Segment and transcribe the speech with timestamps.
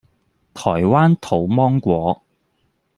[0.55, 2.23] 台灣土芒果